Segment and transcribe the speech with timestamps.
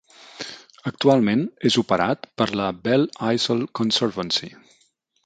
[0.91, 4.51] Actualment és operat per la Belle Isle Conservancy.